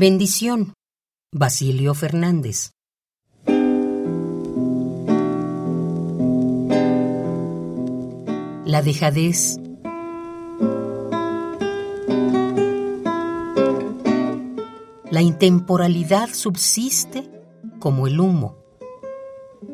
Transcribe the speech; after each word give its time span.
Bendición, 0.00 0.74
Basilio 1.32 1.92
Fernández. 1.92 2.70
La 8.64 8.80
dejadez. 8.80 9.56
La 15.10 15.20
intemporalidad 15.20 16.28
subsiste 16.32 17.28
como 17.80 18.06
el 18.06 18.20
humo. 18.20 18.54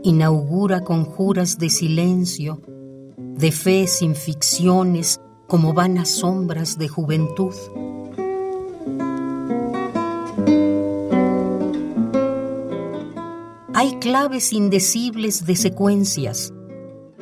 Inaugura 0.05 0.85
conjuras 0.85 1.59
de 1.59 1.69
silencio, 1.69 2.63
de 3.19 3.53
fe 3.53 3.87
sin 3.87 4.15
ficciones 4.15 5.21
como 5.47 5.75
vanas 5.75 6.09
sombras 6.09 6.79
de 6.79 6.89
juventud. 6.89 7.53
Hay 13.85 13.97
claves 13.97 14.55
indecibles 14.55 15.45
de 15.45 15.57
secuencias, 15.57 16.55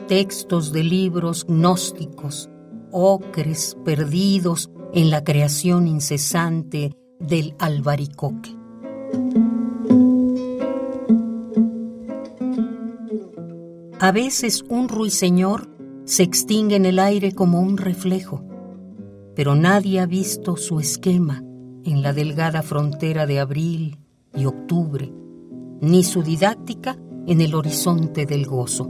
textos 0.06 0.72
de 0.72 0.84
libros 0.84 1.44
gnósticos, 1.48 2.48
ocres 2.92 3.76
perdidos 3.84 4.70
en 4.94 5.10
la 5.10 5.24
creación 5.24 5.88
incesante 5.88 6.94
del 7.18 7.56
albaricoque. 7.58 8.54
A 13.98 14.12
veces 14.12 14.62
un 14.68 14.88
ruiseñor 14.88 15.68
se 16.04 16.22
extingue 16.22 16.76
en 16.76 16.86
el 16.86 17.00
aire 17.00 17.32
como 17.32 17.60
un 17.60 17.76
reflejo, 17.76 18.44
pero 19.34 19.56
nadie 19.56 19.98
ha 19.98 20.06
visto 20.06 20.56
su 20.56 20.78
esquema 20.78 21.42
en 21.82 22.02
la 22.02 22.12
delgada 22.12 22.62
frontera 22.62 23.26
de 23.26 23.40
abril 23.40 23.98
y 24.36 24.44
octubre 24.44 25.12
ni 25.82 26.04
su 26.04 26.22
didáctica 26.22 26.96
en 27.26 27.40
el 27.40 27.56
horizonte 27.56 28.24
del 28.24 28.46
gozo. 28.46 28.88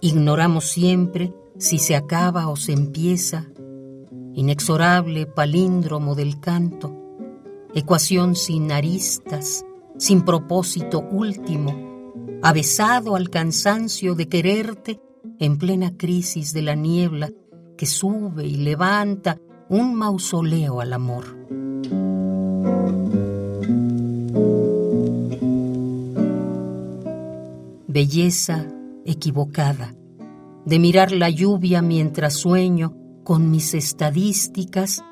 Ignoramos 0.00 0.64
siempre 0.64 1.34
si 1.58 1.78
se 1.78 1.94
acaba 1.94 2.48
o 2.48 2.56
se 2.56 2.72
empieza, 2.72 3.46
inexorable 4.32 5.26
palíndromo 5.26 6.14
del 6.14 6.40
canto, 6.40 6.96
ecuación 7.74 8.34
sin 8.34 8.72
aristas, 8.72 9.66
sin 9.98 10.22
propósito 10.22 11.00
último, 11.00 12.40
avesado 12.42 13.14
al 13.14 13.28
cansancio 13.28 14.14
de 14.14 14.28
quererte 14.28 15.00
en 15.38 15.58
plena 15.58 15.96
crisis 15.96 16.52
de 16.52 16.62
la 16.62 16.74
niebla 16.74 17.30
que 17.76 17.86
sube 17.86 18.46
y 18.46 18.56
levanta 18.56 19.38
un 19.68 19.94
mausoleo 19.94 20.80
al 20.80 20.92
amor. 20.92 21.24
Belleza 27.86 28.66
equivocada, 29.04 29.94
de 30.64 30.78
mirar 30.78 31.12
la 31.12 31.30
lluvia 31.30 31.82
mientras 31.82 32.34
sueño 32.34 32.94
con 33.24 33.50
mis 33.50 33.74
estadísticas 33.74 35.02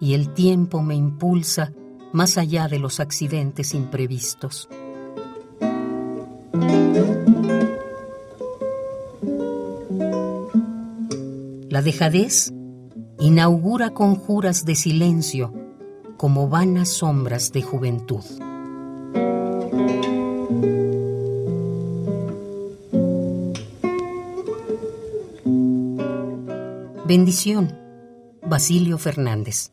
y 0.00 0.14
el 0.14 0.34
tiempo 0.34 0.82
me 0.82 0.94
impulsa 0.94 1.72
más 2.12 2.38
allá 2.38 2.68
de 2.68 2.78
los 2.78 3.00
accidentes 3.00 3.74
imprevistos. 3.74 4.68
La 11.74 11.82
dejadez 11.82 12.52
inaugura 13.18 13.90
conjuras 13.90 14.64
de 14.64 14.76
silencio 14.76 15.52
como 16.16 16.48
vanas 16.48 16.88
sombras 16.88 17.50
de 17.50 17.62
juventud. 17.62 18.22
Bendición, 27.08 27.76
Basilio 28.46 28.96
Fernández. 28.96 29.72